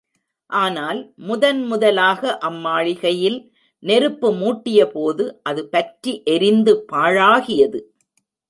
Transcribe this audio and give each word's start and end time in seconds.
ஆனால், 0.49 0.99
முதன் 1.15 1.65
முதலாக 1.65 2.37
அம் 2.37 2.57
மாளிகையில் 2.59 3.37
நெருப்பு 3.83 4.31
மூட்டியபோது, 4.33 5.31
அது 5.43 5.69
பற்றி 5.69 6.21
எரிந்து 6.25 6.85
பாழாகியது. 6.91 7.81